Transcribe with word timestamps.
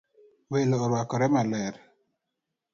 Welo 0.51 0.75
orwakore 0.85 1.27
maler 1.33 1.73